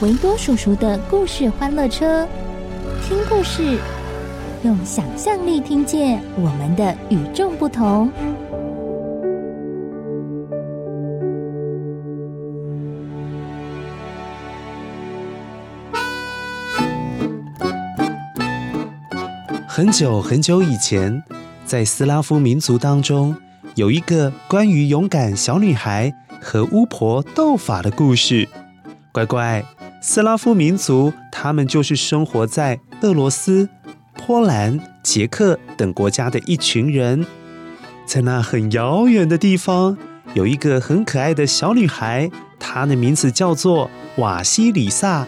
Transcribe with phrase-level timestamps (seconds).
[0.00, 2.26] 维多叔叔的故事欢乐车，
[3.06, 3.78] 听故事，
[4.64, 8.10] 用想象力听见我们的与众不同。
[19.66, 21.22] 很久很久以前，
[21.64, 23.34] 在斯拉夫民族当中，
[23.76, 28.48] 有一个关于勇敢小女孩和巫婆斗法的故事。
[29.12, 29.64] 乖乖，
[30.06, 33.66] 斯拉夫民族他们就是生活在俄罗斯、
[34.12, 37.24] 波兰、捷克等国家的一群人。
[38.04, 39.96] 在那很遥远的地方，
[40.34, 45.26] 有一个很可爱的小女孩，她的名字叫做瓦西里萨。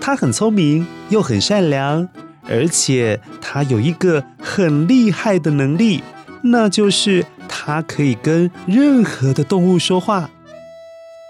[0.00, 2.08] 她很聪明，又很善良。
[2.48, 6.02] 而且她有一个很厉害的能力，
[6.42, 10.30] 那就是她可以跟任何的动物说话。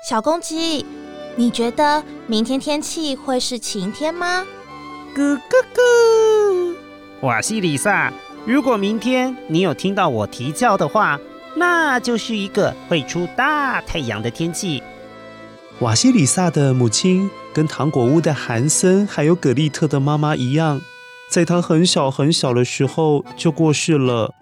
[0.08, 0.86] 小公鸡，
[1.38, 4.42] 你觉得明天天气会是晴天吗？
[5.14, 5.40] 咕咕
[5.74, 6.74] 咕！
[7.20, 8.10] 瓦西里萨，
[8.46, 11.20] 如果明天你有听到我啼叫的话，
[11.54, 14.82] 那就是一个会出大太阳的天气。
[15.80, 20.80] 瓦西里萨的母亲跟糖果屋的韩森还有葛丽特的妈妈一样。
[21.28, 24.32] 在他很小很小的时候就过世了，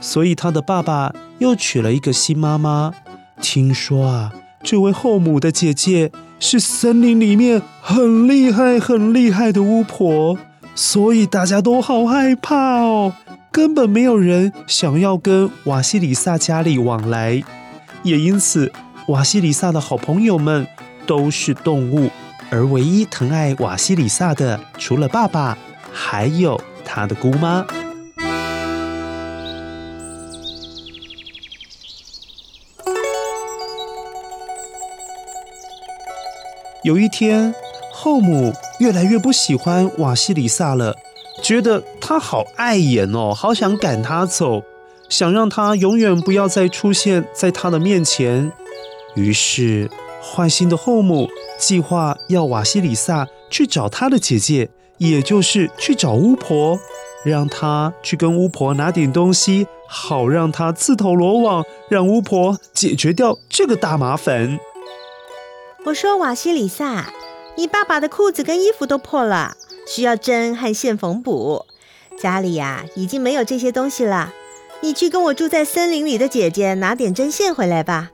[0.00, 2.94] 所以他的爸爸又娶了一个新妈妈。
[3.42, 4.32] 听说啊，
[4.62, 10.38] 这位后母的姐姐是森林里面很厉害很厉害的巫婆，
[10.74, 13.12] 所以大家都好害怕哦，
[13.50, 17.42] 根本没有人想要跟瓦西里萨家里往来。
[18.02, 18.72] 也因此，
[19.08, 20.66] 瓦西里萨的好朋友们
[21.06, 22.10] 都是动物，
[22.50, 25.56] 而唯一疼爱瓦西里萨的，除了爸爸。
[25.94, 27.66] 还有他的姑妈。
[36.82, 37.54] 有一天，
[37.92, 40.96] 后母越来越不喜欢瓦西里萨了，
[41.42, 44.62] 觉得他好碍眼哦，好想赶他走，
[45.08, 48.50] 想让他永远不要再出现在他的面前。
[49.14, 49.90] 于是，
[50.22, 51.28] 坏心的后母
[51.58, 54.70] 计划要瓦西里萨去找他的姐姐。
[54.98, 56.78] 也就是去找巫婆，
[57.24, 64.60] 让她去跟巫婆拿点东西，好让她自投罗网，让巫婆解决掉这个大麻烦。
[65.84, 67.12] 我说瓦西里萨，
[67.56, 71.66] 你爸爸的裤子跟衣服都破了，需要针和线缝补。
[72.16, 74.32] 家里呀、啊、已经没有这些东西了，
[74.80, 78.12] 你去跟我住在森林里的姐姐拿点针线回来吧。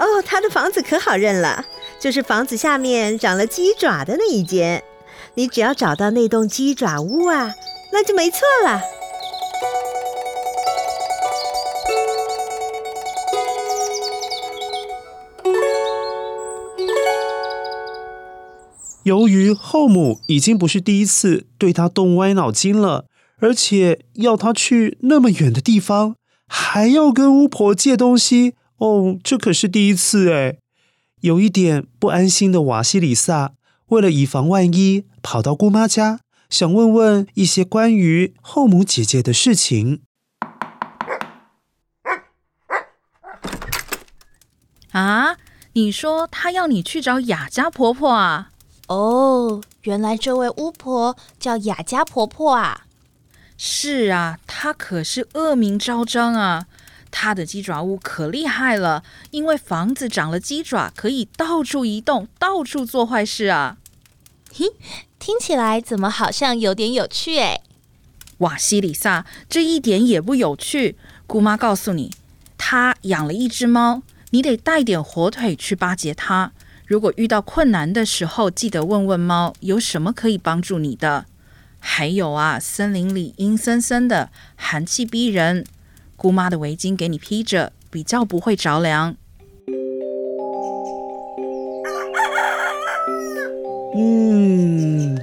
[0.00, 1.64] 哦，她的房子可好认了，
[2.00, 4.82] 就是房子下面长了鸡爪的那一间。
[5.34, 7.54] 你只要找到那栋鸡爪屋啊，
[7.92, 8.80] 那就没错了。
[19.04, 23.06] 由于后母已经不是第一次对他动歪脑筋了，
[23.38, 26.16] 而且要他去那么远的地方，
[26.46, 30.58] 还要跟巫婆借东西，哦，这可是第一次哎，
[31.20, 33.52] 有一点不安心的瓦西里萨。
[33.88, 40.02] 为了以防万一，跑到姑妈家，想问问一些关于后母姐姐的事情。
[44.92, 45.36] 啊，
[45.72, 48.49] 你说她要你去找雅佳婆婆啊？
[48.90, 52.86] 哦，原来这位巫婆叫雅加婆婆啊。
[53.56, 56.66] 是啊，她可是恶名昭彰啊。
[57.12, 63.76] 她的鸡爪屋可厉害了，因为房子长了鸡爪，可以到处移动，到处做坏事啊。
[64.52, 64.66] 嘿，
[65.20, 67.60] 听起来怎么好像有点有趣哎？
[68.38, 70.96] 瓦西里萨，这一点也不有趣。
[71.28, 72.10] 姑妈告诉你，
[72.58, 76.50] 她养了一只猫，你得带点火腿去巴结它。
[76.90, 81.26] 如果遇到困难的时候，记得问问猫有什么可以帮助你的。
[81.78, 85.64] 还有啊，森林里阴森森的，寒气逼人，
[86.16, 89.14] 姑妈的围巾给你披着，比较不会着凉。
[93.94, 95.16] 嗯，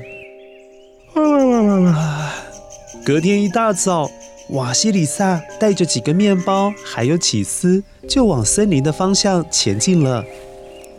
[3.05, 4.09] 隔天一大早，
[4.51, 10.23] 瓦西里萨带着几个面包还有起司，就往森林的方向前进了。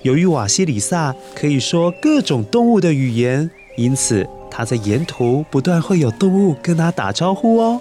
[0.03, 7.81] 由于瓦西里萨可以说各种动物的语言，因此他在沿途不断会有动物跟他打招呼哦。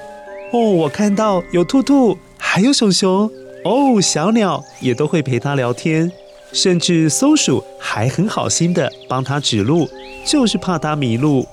[0.52, 3.30] 哦，我看到有兔兔，还有熊熊，
[3.64, 6.12] 哦，小鸟也都会陪他聊天，
[6.54, 9.88] 甚至松鼠还很好心的帮他指路，
[10.26, 11.46] 就是怕他迷路。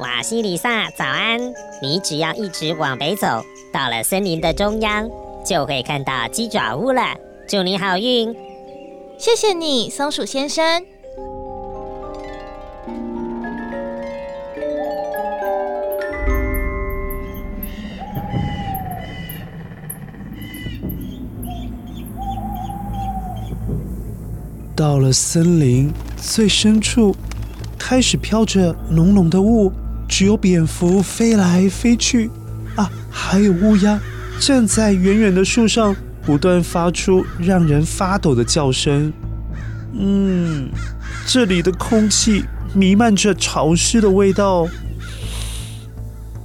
[0.00, 1.40] 瓦西里萨，早安！
[1.82, 3.26] 你只要一直往北走，
[3.72, 5.08] 到了森林的中央，
[5.44, 7.02] 就会看到鸡爪屋了。
[7.46, 8.34] 祝你好运！
[9.16, 10.84] 谢谢你，松鼠先生。
[24.76, 27.14] 到了森林最深处，
[27.78, 29.72] 开始飘着浓浓的雾，
[30.08, 32.28] 只有蝙蝠飞来飞去，
[32.76, 33.98] 啊，还有乌鸦
[34.40, 35.94] 站在远远的树上。
[36.24, 39.12] 不断发出让人发抖的叫声。
[39.92, 40.70] 嗯，
[41.26, 42.44] 这里的空气
[42.74, 44.66] 弥漫着潮湿的味道。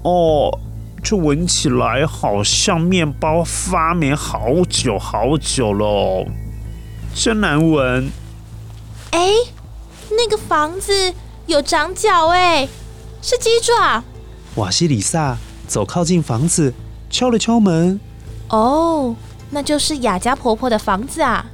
[0.04, 0.60] 哦，
[1.02, 6.28] 这闻起来好像面包发霉好久好久了，
[7.16, 8.10] 真难闻。
[9.12, 9.32] 哎，
[10.12, 11.14] 那个房子
[11.48, 12.68] 有长脚哎，
[13.22, 14.04] 是鸡爪。
[14.56, 15.38] 瓦西里萨
[15.68, 16.74] 走靠近房子，
[17.10, 18.00] 敲了敲门。
[18.50, 19.16] 哦。
[19.50, 21.46] 那就是雅家婆婆的房子啊！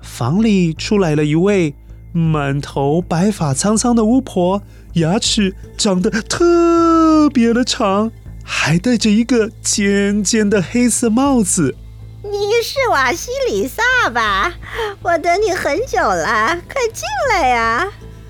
[0.00, 1.74] 房里出来了一位
[2.12, 4.62] 满头白发苍苍的巫婆，
[4.94, 8.10] 牙齿长得特别的长，
[8.42, 11.76] 还戴着一个尖尖的黑色帽子。
[12.22, 12.30] 你
[12.64, 14.54] 是瓦西里萨吧？
[15.02, 17.86] 我等你很久了，快进来呀！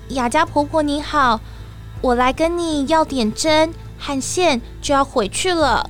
[0.09, 1.39] 雅家婆婆你好，
[2.01, 5.89] 我来跟你要点针和线，就要回去了。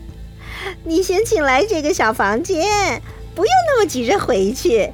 [0.83, 3.01] 你先请来这个小房间，
[3.35, 4.91] 不用那么急着回去，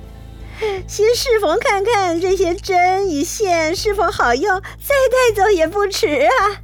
[0.87, 6.61] 先试缝看看这些针与线是否好用，再带走也不迟啊。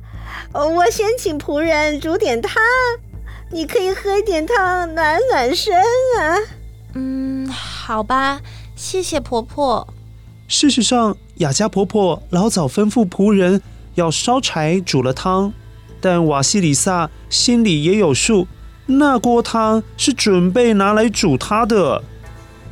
[0.54, 2.62] 我先请仆人煮点汤，
[3.52, 5.76] 你可以喝一点汤暖暖身
[6.20, 6.40] 啊。
[6.94, 8.42] 嗯，好吧，
[8.76, 9.88] 谢谢婆婆。
[10.48, 13.62] 事实上，雅家婆婆老早吩咐仆人
[13.96, 15.54] 要烧柴煮了汤，
[16.02, 18.48] 但瓦西里萨心里也有数。
[18.88, 22.04] 那锅汤是准备拿来煮他的，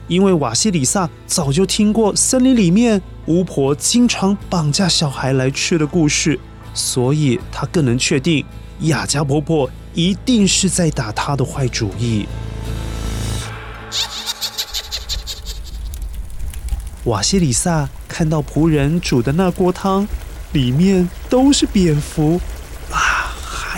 [0.07, 6.37] 因为瓦西里萨早就听过森林里面巫婆经常绑架小孩来吃的故事，
[6.73, 8.43] 所以他更能确定
[8.81, 12.27] 雅家婆婆一定是在打他的坏主意。
[17.05, 20.07] 瓦西里萨看到仆人煮的那锅汤，
[20.51, 22.41] 里面都是蝙蝠。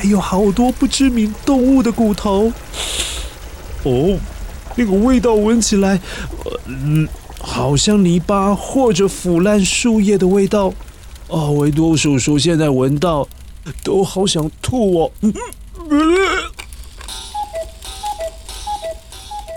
[0.02, 2.52] 还有好多不知名动物的骨头。
[3.84, 4.18] 哦，
[4.76, 6.02] 那个味道闻起来，
[6.66, 7.08] 嗯，
[7.40, 10.74] 好像泥巴或者腐烂树叶的味道。
[11.28, 13.28] 哦，维多叔叔现在闻到，
[13.84, 15.12] 都好想吐哦。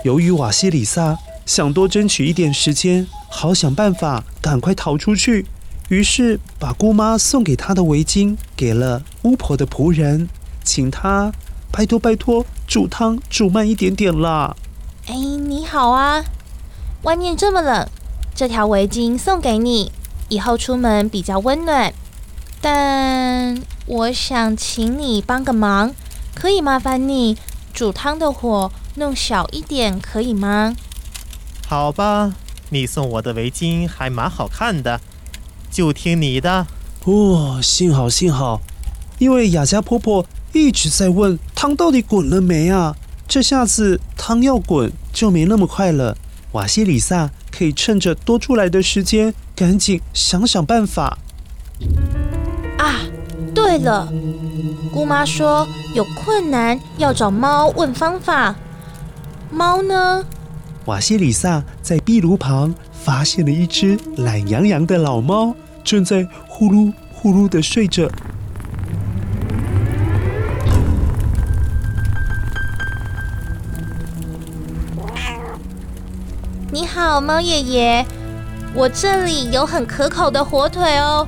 [0.05, 1.17] 由于瓦西里萨
[1.47, 5.47] 想多争取一点时间，好想办法赶快逃出去。
[5.89, 10.27] 于是把姑妈送给她的围巾给了巫婆的仆人，
[10.63, 11.31] 请他
[11.71, 14.55] 拜托拜托煮汤煮慢一点点啦。
[15.07, 16.23] 哎，你好啊，
[17.03, 17.87] 外面这么冷，
[18.33, 19.91] 这条围巾送给你，
[20.29, 21.93] 以后出门比较温暖。
[22.59, 25.93] 但我想请你帮个忙，
[26.33, 27.37] 可以麻烦你
[27.71, 30.75] 煮汤的火弄小一点，可以吗？
[31.67, 32.33] 好吧，
[32.69, 34.99] 你送我的围巾还蛮好看的。
[35.75, 36.65] 就听你的。
[37.03, 38.61] 哦，幸好幸好，
[39.17, 42.95] 因为雅家婆婆一直在问汤到底滚了没啊。
[43.27, 46.15] 这下子汤要滚就没那么快了。
[46.53, 51.17] 瓦西里萨可以趁着多出来的时间，赶紧想想办法。
[52.77, 52.95] 啊，
[53.53, 54.09] 对了，
[54.93, 58.55] 姑妈说有困难要找猫问方法。
[59.51, 60.23] 猫呢？
[60.85, 65.53] 瓦西里萨在壁炉旁发现了一只懒洋洋的老猫。
[65.85, 68.11] 正在呼噜呼噜的睡着。
[76.71, 78.05] 你好，猫爷爷，
[78.73, 81.25] 我这里有很可口的火腿哦，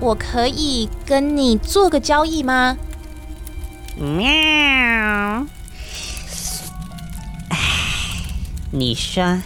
[0.00, 2.76] 我可以跟你做个交易吗？
[3.96, 5.46] 喵！
[7.50, 7.58] 哎，
[8.72, 9.40] 你说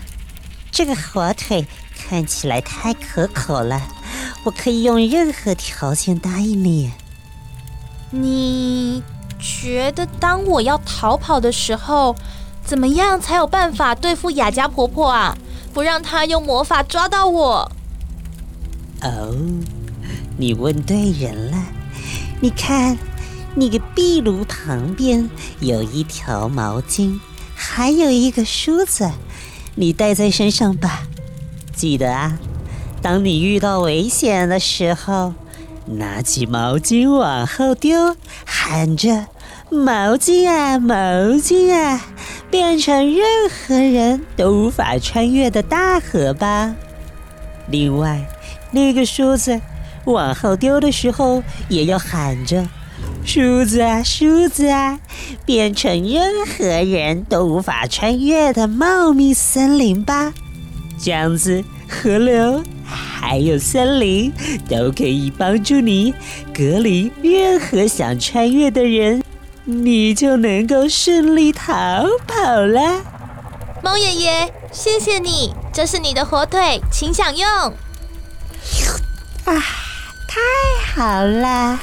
[0.71, 3.83] 这个火腿看起来太可口了，
[4.47, 6.93] 我可以用任何条件答应你。
[8.11, 9.03] 你
[9.41, 12.15] 觉得当我要逃跑的时候，
[12.65, 15.37] 怎么样才有办法对付雅家婆婆啊？
[15.75, 17.73] 不让她用魔法抓到我。
[19.03, 19.35] 哦，
[20.39, 21.59] 你问对人了。
[22.41, 22.97] 你看。
[23.59, 27.19] 那个壁炉旁边有一条毛巾，
[27.55, 29.11] 还有一个梳子，
[29.77, 31.05] 你带在身上吧。
[31.75, 32.39] 记得啊，
[33.07, 35.33] 当你遇到危险的时候，
[35.85, 39.27] 拿起毛巾往后丢，喊着
[39.71, 40.97] “毛巾啊，毛
[41.37, 42.05] 巾啊”，
[42.51, 46.75] 变成任何人都无法穿越的大河吧。
[47.71, 48.27] 另外，
[48.73, 49.61] 那个梳子
[50.07, 52.67] 往后丢的时候，也要喊着。
[53.25, 54.99] 梳子啊，梳子啊，
[55.45, 60.35] 变成任何人都无法穿越的茂密森林吧。
[61.01, 64.33] 这样子，河流还有森林
[64.69, 66.15] 都可以帮助你
[66.55, 69.23] 隔离任何想穿越的人，
[69.65, 73.03] 你就能够顺利逃跑了。
[73.83, 77.49] 猫爷爷，谢谢你，这是你的火腿，请享用。
[79.45, 79.63] 啊，
[80.27, 80.41] 太
[80.95, 81.79] 好了！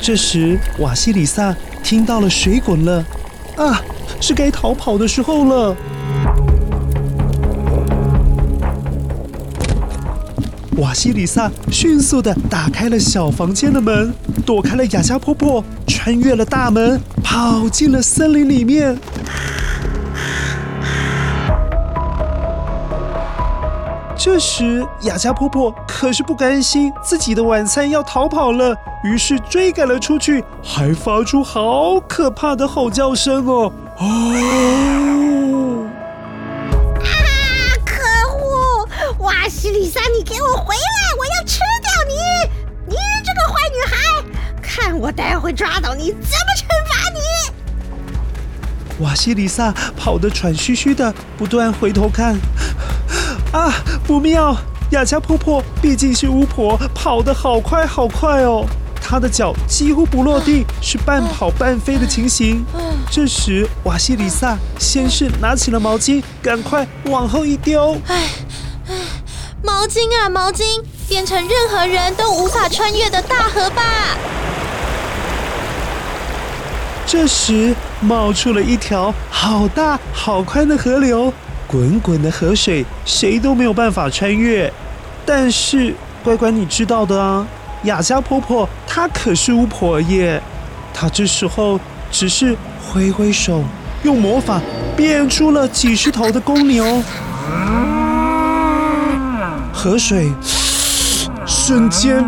[0.00, 3.04] 这时，瓦西里萨听到了水滚了，
[3.56, 3.80] 啊，
[4.20, 5.76] 是该逃跑的时候了。
[10.78, 14.12] 瓦西里萨迅速地打开了小房间的门，
[14.44, 18.96] 躲开了雅加婆婆，穿越了大门，跑进了森林里面。
[24.16, 33.72] 这时，雅加婆婆可是不甘心自己的晚餐要逃跑了，于是追赶了出去，还发出好可怕的吼叫声哦！
[33.98, 34.93] 哦！
[45.44, 47.20] 会抓到你，怎么惩罚你！
[49.04, 52.34] 瓦西里萨跑得喘吁吁的，不断回头看。
[53.52, 53.70] 啊，
[54.06, 54.56] 不妙！
[54.92, 58.64] 雅加婆婆毕竟是巫婆，跑得好快好快哦。
[59.02, 62.64] 她的脚几乎不落地，是半跑半飞的情形。
[63.10, 68.00] 这时，瓦西里萨先是拿起了毛巾，赶快往后一丢。
[68.06, 68.30] 哎，
[69.62, 73.82] 毛巾啊，毛巾，变成任何人都无法穿越的大河吧。
[77.06, 81.32] 这时，冒出了一条好大好宽的河流。
[81.66, 84.72] 滚滚的河水，谁都没有办法穿越。
[85.24, 87.46] 但是，乖乖，你知道的啊，
[87.84, 90.42] 雅加婆婆她可是巫婆耶。
[90.92, 91.78] 她这时候
[92.10, 93.62] 只是挥挥手，
[94.02, 94.60] 用魔法
[94.96, 97.02] 变出了几十头的公牛。
[99.72, 100.32] 河水
[101.46, 102.24] 瞬间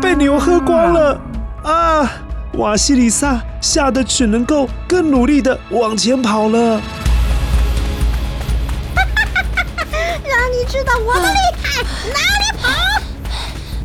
[0.00, 1.20] 被牛喝光了
[1.62, 2.10] 啊！
[2.54, 6.80] 瓦西里萨吓得只能够更努力地往前跑了。
[8.94, 12.68] 让你知道我的厉害，哪里跑？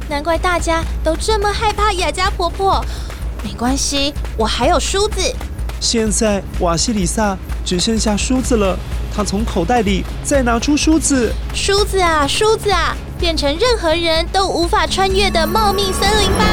[0.07, 2.85] 难怪大家都这么害怕雅加婆婆。
[3.43, 5.19] 没关系，我还有梳子。
[5.79, 7.35] 现在瓦西里萨
[7.65, 8.77] 只剩下梳子了，
[9.15, 11.33] 他从口袋里再拿出梳子。
[11.55, 16.45] 梳子啊，梳子啊，变成任何人都无法穿越的茂密森林吧！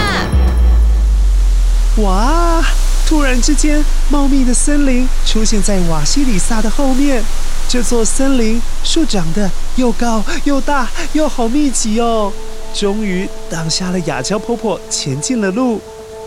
[1.98, 2.64] 哇！
[3.08, 7.24] 突然之间，茂密的森林出现在瓦西里萨的后面。
[7.66, 12.30] 这座森林树长得又高又大又好密集哦，
[12.74, 15.80] 终于挡下了雅加婆婆前进的路。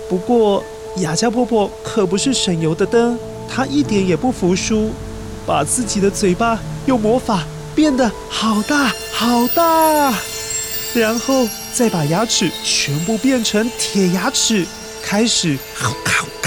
[0.10, 0.64] 不过
[0.98, 3.16] 雅加婆婆可不是省油的灯，
[3.48, 4.92] 她一点也不服输，
[5.46, 7.44] 把自己的嘴巴用魔法
[7.76, 10.12] 变得好大好大，
[10.96, 14.66] 然后再把牙齿全部变成铁牙齿，
[15.04, 16.41] 开始咔咔咔咔咔咔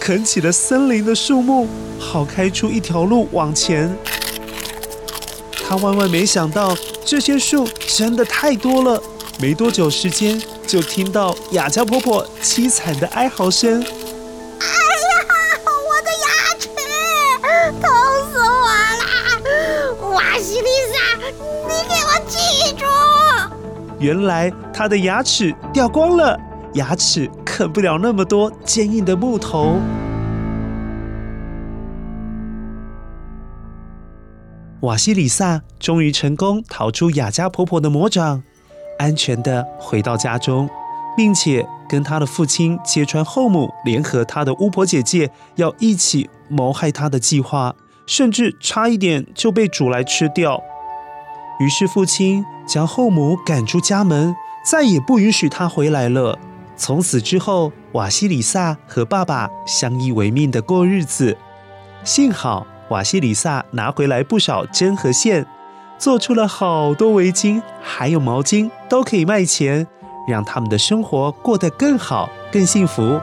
[0.00, 1.68] 啃起了森林的树木。
[1.98, 3.94] 好，开出一条路往前。
[5.62, 9.00] 他万万没想到，这些树真的太多了。
[9.38, 13.80] 没多久时间，就听到雅加婆婆凄惨的哀嚎声
[14.60, 14.72] ：“哎呀，
[15.66, 16.26] 我的牙
[16.58, 16.68] 齿，
[17.80, 17.88] 痛
[18.32, 18.66] 死我
[18.98, 20.10] 了！
[20.14, 20.96] 瓦西里莎，
[21.68, 22.84] 你给我记住！”
[24.00, 26.38] 原来她的牙齿掉光了，
[26.74, 27.30] 牙齿
[27.60, 29.78] 等不了那么多坚硬的木头。
[34.80, 38.42] 瓦西里萨终于成功逃出雅加婆婆的魔掌
[38.98, 40.70] 安全的回到家中
[41.14, 47.76] 并且跟他的父亲揭穿后母联合他的巫婆姐姐要一起谋害他的计划
[48.06, 50.62] 甚至差一点就被煮来吃掉。
[51.60, 56.38] 于是父亲将后母赶出家门再也不允许他回来了。
[56.80, 61.36] 从此之后，瓦西里萨和爸爸相依为命的过日子。
[62.04, 65.46] 幸好瓦西里萨拿回来不少针和线，
[65.98, 69.86] 做出了好多围巾，还有毛巾，都可以卖钱，
[70.26, 73.20] 让他们的生活过得更好、更幸福。